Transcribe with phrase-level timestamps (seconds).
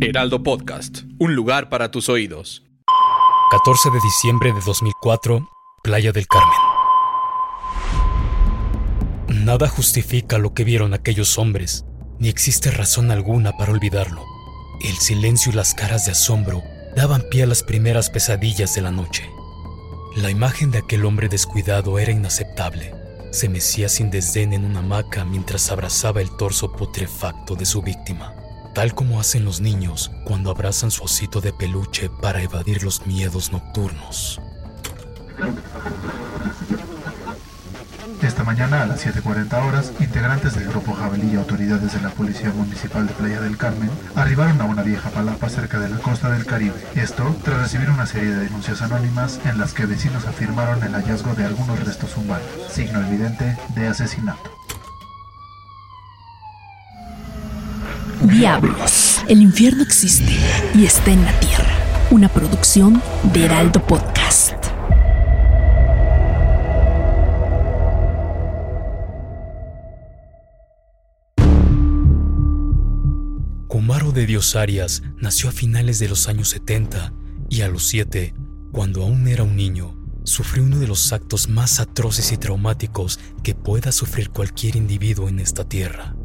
[0.00, 2.64] Heraldo Podcast, un lugar para tus oídos.
[3.50, 5.46] 14 de diciembre de 2004,
[5.82, 6.58] Playa del Carmen.
[9.44, 11.84] Nada justifica lo que vieron aquellos hombres,
[12.18, 14.24] ni existe razón alguna para olvidarlo.
[14.82, 16.62] El silencio y las caras de asombro
[16.96, 19.28] daban pie a las primeras pesadillas de la noche.
[20.16, 22.94] La imagen de aquel hombre descuidado era inaceptable.
[23.30, 28.34] Se mecía sin desdén en una hamaca mientras abrazaba el torso putrefacto de su víctima,
[28.76, 33.50] tal como hacen los niños cuando abrazan su osito de peluche para evadir los miedos
[33.50, 34.38] nocturnos.
[38.20, 42.50] Esta mañana a las 7.40 horas, integrantes del grupo Jabalí y autoridades de la Policía
[42.50, 46.44] Municipal de Playa del Carmen arribaron a una vieja palapa cerca de la costa del
[46.44, 46.76] Caribe.
[46.96, 51.32] Esto tras recibir una serie de denuncias anónimas en las que vecinos afirmaron el hallazgo
[51.34, 54.65] de algunos restos humanos, signo evidente de asesinato.
[58.22, 60.32] Diablos, el infierno existe
[60.74, 61.70] y está en la tierra.
[62.10, 64.54] Una producción de Heraldo Podcast.
[73.68, 77.12] Kumaro de Dios Arias nació a finales de los años 70
[77.50, 78.34] y a los 7,
[78.72, 83.54] cuando aún era un niño, sufrió uno de los actos más atroces y traumáticos que
[83.54, 86.15] pueda sufrir cualquier individuo en esta tierra,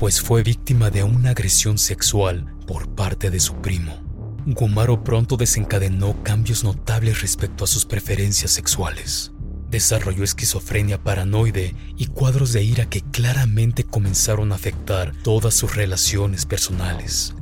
[0.00, 4.00] pues fue víctima de una agresión sexual por parte de su primo.
[4.46, 9.30] Gumaro pronto desencadenó cambios notables respecto a sus preferencias sexuales.
[9.68, 16.46] Desarrolló esquizofrenia paranoide y cuadros de ira que claramente comenzaron a afectar todas sus relaciones
[16.46, 17.34] personales.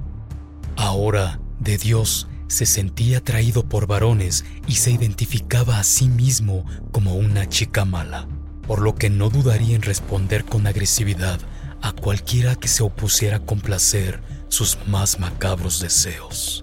[0.75, 7.15] Ahora, de Dios, se sentía atraído por varones y se identificaba a sí mismo como
[7.15, 8.27] una chica mala,
[8.67, 11.39] por lo que no dudaría en responder con agresividad
[11.83, 16.63] a cualquiera que se opusiera a complacer sus más macabros deseos.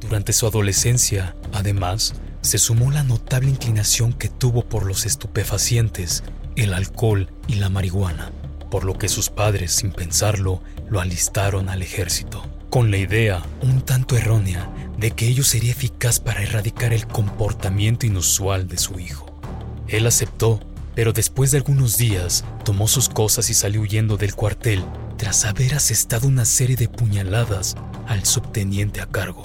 [0.00, 6.22] Durante su adolescencia, además, se sumó la notable inclinación que tuvo por los estupefacientes,
[6.56, 8.32] el alcohol y la marihuana,
[8.70, 13.82] por lo que sus padres, sin pensarlo, lo alistaron al ejército, con la idea, un
[13.82, 19.26] tanto errónea, de que ello sería eficaz para erradicar el comportamiento inusual de su hijo.
[19.86, 20.60] Él aceptó,
[20.98, 24.84] pero después de algunos días tomó sus cosas y salió huyendo del cuartel
[25.16, 27.76] tras haber asestado una serie de puñaladas
[28.08, 29.44] al subteniente a cargo.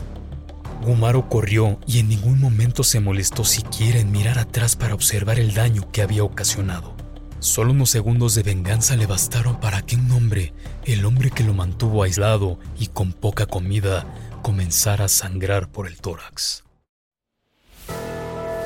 [0.82, 5.54] Gumaro corrió y en ningún momento se molestó siquiera en mirar atrás para observar el
[5.54, 6.96] daño que había ocasionado.
[7.38, 10.54] Solo unos segundos de venganza le bastaron para que un hombre,
[10.86, 14.08] el hombre que lo mantuvo aislado y con poca comida,
[14.42, 16.64] comenzara a sangrar por el tórax.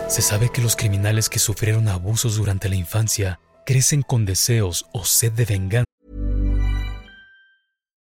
[0.08, 5.04] Se sabe que los criminales que sufrieron abusos durante la infancia crecen con deseos o
[5.04, 5.87] sed de venganza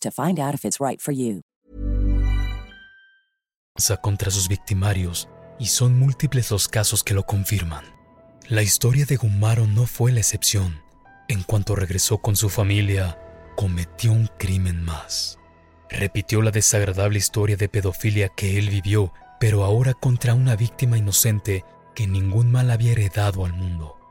[0.00, 1.00] to find out if it's right
[4.00, 5.28] contra sus victimarios
[5.58, 7.84] y son múltiples los casos que lo confirman.
[8.48, 10.82] La historia de Gumaro no fue la excepción.
[11.28, 13.18] En cuanto regresó con su familia,
[13.56, 15.38] cometió un crimen más.
[15.88, 21.64] Repitió la desagradable historia de pedofilia que él vivió, pero ahora contra una víctima inocente
[21.94, 24.01] que ningún mal había heredado al mundo.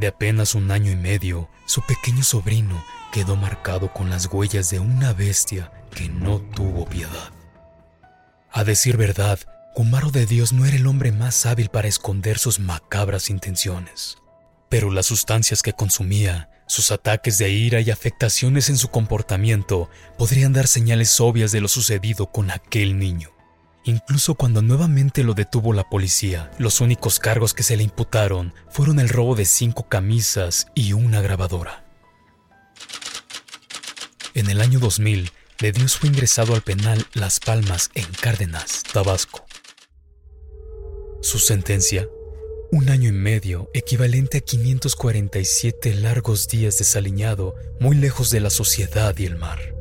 [0.00, 2.82] De apenas un año y medio, su pequeño sobrino
[3.12, 7.30] quedó marcado con las huellas de una bestia que no tuvo piedad.
[8.50, 9.38] A decir verdad,
[9.76, 14.16] Gumaro de Dios no era el hombre más hábil para esconder sus macabras intenciones,
[14.70, 20.54] pero las sustancias que consumía, sus ataques de ira y afectaciones en su comportamiento podrían
[20.54, 23.32] dar señales obvias de lo sucedido con aquel niño.
[23.84, 29.00] Incluso cuando nuevamente lo detuvo la policía, los únicos cargos que se le imputaron fueron
[29.00, 31.84] el robo de cinco camisas y una grabadora.
[34.34, 39.44] En el año 2000, de Dios fue ingresado al penal Las Palmas en Cárdenas, Tabasco.
[41.22, 42.08] Su sentencia,
[42.72, 49.16] un año y medio, equivalente a 547 largos días desaliñado, muy lejos de la sociedad
[49.18, 49.79] y el mar.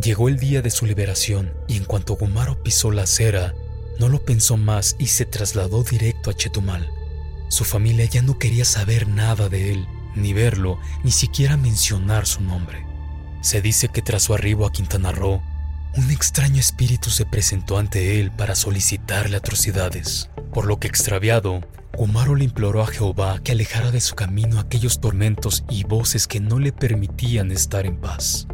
[0.00, 3.54] Llegó el día de su liberación y en cuanto Gumaro pisó la acera,
[3.98, 6.90] no lo pensó más y se trasladó directo a Chetumal.
[7.48, 12.42] Su familia ya no quería saber nada de él, ni verlo, ni siquiera mencionar su
[12.42, 12.84] nombre.
[13.40, 15.42] Se dice que tras su arribo a Quintana Roo,
[15.96, 21.62] un extraño espíritu se presentó ante él para solicitarle atrocidades, por lo que extraviado,
[21.96, 26.40] Gumaro le imploró a Jehová que alejara de su camino aquellos tormentos y voces que
[26.40, 28.46] no le permitían estar en paz.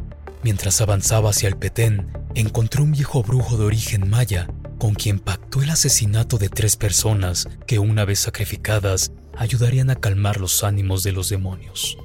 [0.43, 4.49] Mientras avanzaba hacia el Petén, encontró un viejo brujo de origen maya
[4.79, 10.41] con quien pactó el asesinato de tres personas que una vez sacrificadas ayudarían a calmar
[10.41, 11.97] los ánimos de los demonios.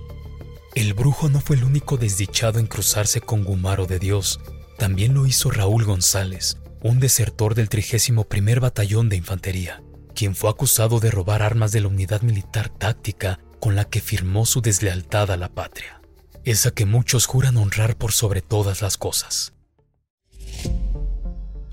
[0.75, 4.39] El brujo no fue el único desdichado en cruzarse con Gumaro de Dios,
[4.77, 8.27] también lo hizo Raúl González, un desertor del 31
[8.61, 9.81] Batallón de Infantería,
[10.13, 14.45] quien fue acusado de robar armas de la unidad militar táctica con la que firmó
[14.45, 15.96] su deslealtad a la patria
[16.51, 19.53] esa que muchos juran honrar por sobre todas las cosas.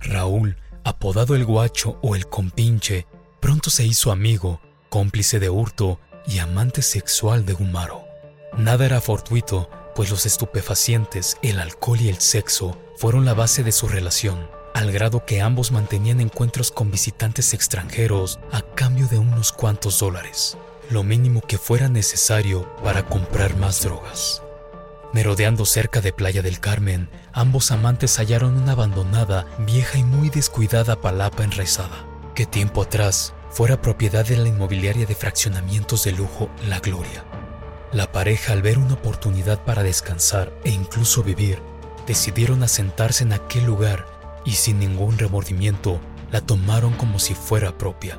[0.00, 3.06] Raúl, apodado el guacho o el compinche,
[3.40, 8.04] pronto se hizo amigo, cómplice de hurto y amante sexual de Gumaro.
[8.56, 13.72] Nada era fortuito, pues los estupefacientes, el alcohol y el sexo fueron la base de
[13.72, 19.52] su relación, al grado que ambos mantenían encuentros con visitantes extranjeros a cambio de unos
[19.52, 20.58] cuantos dólares,
[20.90, 24.43] lo mínimo que fuera necesario para comprar más drogas.
[25.14, 31.00] Merodeando cerca de Playa del Carmen, ambos amantes hallaron una abandonada, vieja y muy descuidada
[31.00, 36.80] palapa enraizada, que tiempo atrás fuera propiedad de la inmobiliaria de fraccionamientos de lujo La
[36.80, 37.24] Gloria.
[37.92, 41.62] La pareja, al ver una oportunidad para descansar e incluso vivir,
[42.08, 44.06] decidieron asentarse en aquel lugar
[44.44, 46.00] y sin ningún remordimiento
[46.32, 48.18] la tomaron como si fuera propia.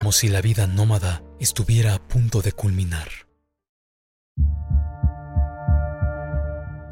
[0.00, 3.08] Como si la vida nómada estuviera a punto de culminar.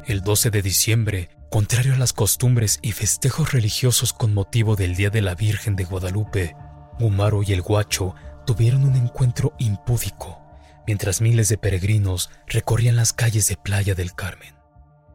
[0.05, 5.09] El 12 de diciembre, contrario a las costumbres y festejos religiosos con motivo del Día
[5.09, 6.55] de la Virgen de Guadalupe,
[6.99, 8.15] Gumaro y el Guacho
[8.45, 10.41] tuvieron un encuentro impúdico
[10.87, 14.55] mientras miles de peregrinos recorrían las calles de Playa del Carmen.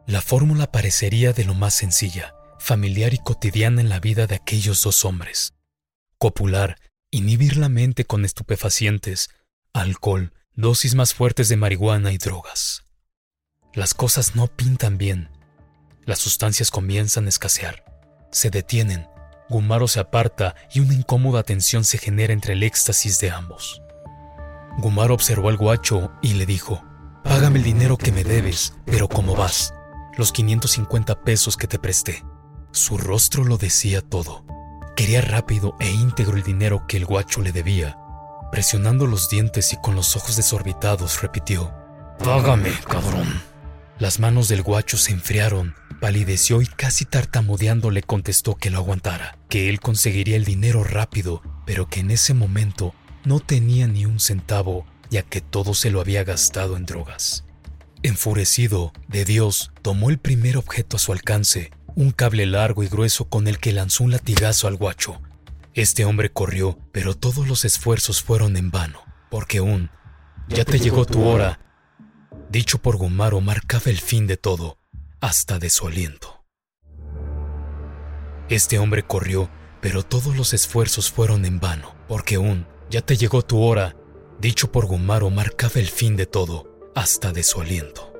[0.05, 4.83] La fórmula parecería de lo más sencilla, familiar y cotidiana en la vida de aquellos
[4.83, 5.53] dos hombres.
[6.17, 6.77] Copular,
[7.11, 9.29] inhibir la mente con estupefacientes,
[9.73, 12.83] alcohol, dosis más fuertes de marihuana y drogas.
[13.73, 15.29] Las cosas no pintan bien.
[16.05, 17.85] Las sustancias comienzan a escasear.
[18.31, 19.07] Se detienen,
[19.49, 23.81] Gumaro se aparta y una incómoda tensión se genera entre el éxtasis de ambos.
[24.79, 26.83] Gumaro observó al guacho y le dijo,
[27.23, 29.73] Págame el dinero que me debes, pero ¿cómo vas?
[30.17, 32.23] Los 550 pesos que te presté.
[32.71, 34.45] Su rostro lo decía todo.
[34.95, 37.97] Quería rápido e íntegro el dinero que el guacho le debía.
[38.51, 41.73] Presionando los dientes y con los ojos desorbitados repitió,
[42.23, 43.41] Págame, cabrón.
[43.99, 49.37] Las manos del guacho se enfriaron, palideció y casi tartamudeando le contestó que lo aguantara,
[49.49, 52.93] que él conseguiría el dinero rápido, pero que en ese momento
[53.25, 57.45] no tenía ni un centavo ya que todo se lo había gastado en drogas.
[58.03, 63.27] Enfurecido, de Dios tomó el primer objeto a su alcance, un cable largo y grueso
[63.27, 65.19] con el que lanzó un latigazo al guacho.
[65.73, 69.01] Este hombre corrió, pero todos los esfuerzos fueron en vano,
[69.31, 69.89] porque un
[70.47, 71.59] ya te llegó tu hora,
[72.51, 74.77] dicho por Gumaro marcaba el fin de todo,
[75.21, 76.43] hasta de su aliento.
[78.47, 79.49] Este hombre corrió,
[79.81, 83.95] pero todos los esfuerzos fueron en vano, porque un ya te llegó tu hora,
[84.39, 88.13] dicho por Gumaro marcaba el fin de todo, hasta de su aliento.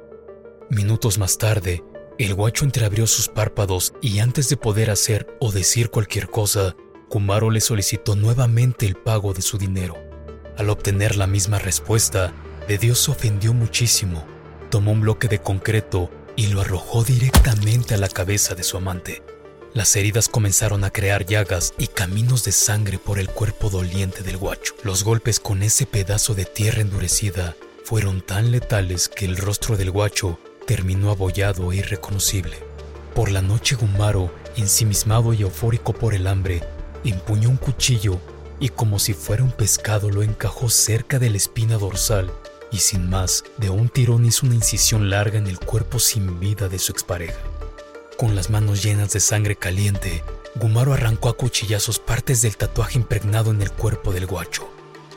[0.71, 1.83] Minutos más tarde,
[2.25, 6.75] el guacho entreabrió sus párpados y antes de poder hacer o decir cualquier cosa,
[7.09, 9.95] Gumaro le solicitó nuevamente el pago de su dinero.
[10.57, 12.33] Al obtener la misma respuesta,
[12.67, 14.25] de Dios se ofendió muchísimo,
[14.69, 19.23] tomó un bloque de concreto y lo arrojó directamente a la cabeza de su amante.
[19.73, 24.37] Las heridas comenzaron a crear llagas y caminos de sangre por el cuerpo doliente del
[24.37, 24.73] guacho.
[24.83, 29.91] Los golpes con ese pedazo de tierra endurecida fueron tan letales que el rostro del
[29.91, 32.57] guacho terminó abollado e irreconocible.
[33.15, 36.61] Por la noche Gumaro, ensimismado y eufórico por el hambre,
[37.03, 38.19] empuñó un cuchillo
[38.59, 42.31] y como si fuera un pescado lo encajó cerca de la espina dorsal
[42.69, 46.67] y sin más, de un tirón hizo una incisión larga en el cuerpo sin vida
[46.67, 47.39] de su expareja.
[48.17, 50.21] Con las manos llenas de sangre caliente,
[50.55, 54.69] Gumaro arrancó a cuchillazos partes del tatuaje impregnado en el cuerpo del guacho.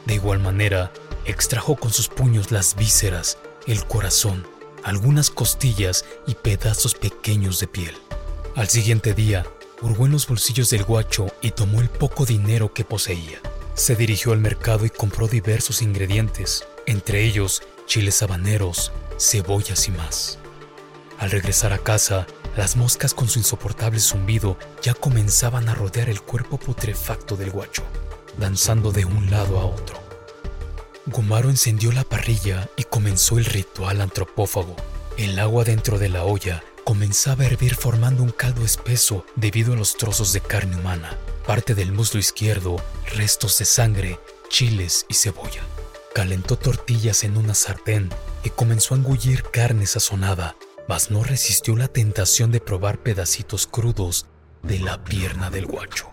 [0.06, 0.92] De igual manera,
[1.24, 4.46] extrajo con sus puños las vísceras, el corazón,
[4.84, 7.96] algunas costillas y pedazos pequeños de piel.
[8.56, 9.46] Al siguiente día,
[9.82, 13.40] hurgó en los bolsillos del guacho y tomó el poco dinero que poseía.
[13.74, 20.38] Se dirigió al mercado y compró diversos ingredientes, entre ellos chiles habaneros, cebollas y más.
[21.18, 26.20] Al regresar a casa, las moscas con su insoportable zumbido ya comenzaban a rodear el
[26.20, 27.82] cuerpo putrefacto del guacho,
[28.38, 29.99] danzando de un lado a otro.
[31.10, 34.76] Gumaro encendió la parrilla y comenzó el ritual antropófago.
[35.16, 39.76] El agua dentro de la olla comenzaba a hervir formando un caldo espeso debido a
[39.76, 42.76] los trozos de carne humana, parte del muslo izquierdo,
[43.14, 45.62] restos de sangre, chiles y cebolla.
[46.14, 48.08] Calentó tortillas en una sartén
[48.44, 50.56] y comenzó a engullir carne sazonada,
[50.88, 54.26] mas no resistió la tentación de probar pedacitos crudos
[54.62, 56.10] de la pierna del guacho.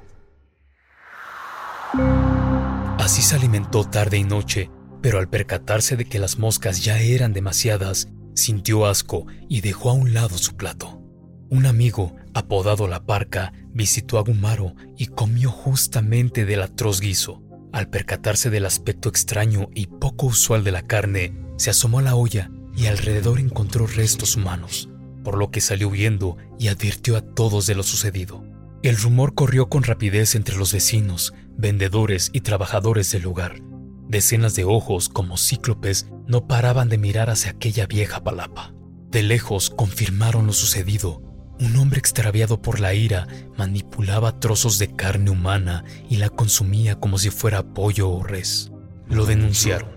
[2.99, 4.69] Así se alimentó tarde y noche,
[5.01, 9.93] pero al percatarse de que las moscas ya eran demasiadas, sintió asco y dejó a
[9.93, 11.01] un lado su plato.
[11.49, 17.41] Un amigo, apodado La Parca, visitó a Gumaro y comió justamente del atroz guiso.
[17.71, 22.15] Al percatarse del aspecto extraño y poco usual de la carne, se asomó a la
[22.15, 24.89] olla y alrededor encontró restos humanos,
[25.23, 28.43] por lo que salió viendo y advirtió a todos de lo sucedido.
[28.83, 33.61] El rumor corrió con rapidez entre los vecinos, vendedores y trabajadores del lugar.
[34.07, 38.73] Decenas de ojos, como cíclopes, no paraban de mirar hacia aquella vieja palapa.
[39.09, 41.27] De lejos confirmaron lo sucedido
[41.59, 47.17] un hombre extraviado por la ira manipulaba trozos de carne humana y la consumía como
[47.17, 48.71] si fuera pollo o res.
[49.07, 49.89] Lo denunciaron.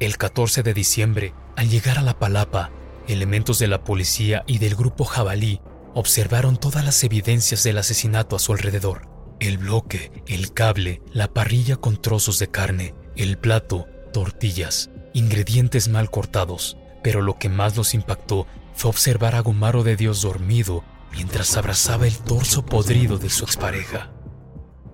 [0.00, 2.70] El 14 de diciembre, al llegar a la palapa,
[3.06, 5.60] elementos de la policía y del grupo jabalí
[5.94, 9.13] observaron todas las evidencias del asesinato a su alrededor.
[9.40, 16.10] El bloque, el cable, la parrilla con trozos de carne, el plato, tortillas, ingredientes mal
[16.10, 21.56] cortados, pero lo que más los impactó fue observar a Gumaro de Dios dormido mientras
[21.56, 24.10] abrazaba el torso podrido de su expareja.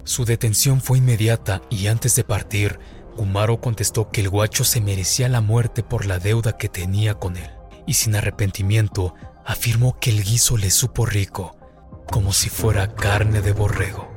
[0.04, 2.78] Su detención fue inmediata y antes de partir,
[3.16, 7.36] Gumaro contestó que el guacho se merecía la muerte por la deuda que tenía con
[7.36, 7.50] él,
[7.86, 11.56] y sin arrepentimiento afirmó que el guiso le supo rico,
[12.10, 14.09] como si fuera carne de borrego.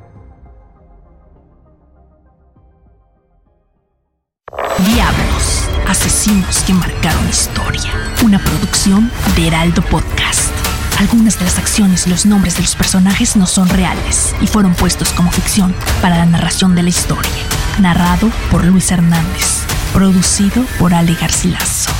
[4.56, 7.90] Diablos, asesinos que marcaron historia.
[8.22, 10.52] Una producción de Heraldo Podcast.
[11.00, 14.74] Algunas de las acciones y los nombres de los personajes no son reales y fueron
[14.74, 17.32] puestos como ficción para la narración de la historia.
[17.80, 19.64] Narrado por Luis Hernández.
[19.92, 21.90] Producido por Ale Garcilaso.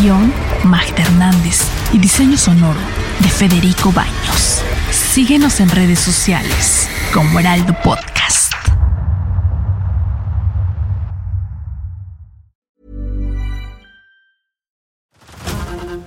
[0.00, 0.32] Guión
[0.64, 1.60] Magda Hernández
[1.92, 2.80] y diseño sonoro
[3.20, 4.62] de Federico Baños.
[4.90, 8.17] Síguenos en redes sociales como Heraldo Podcast.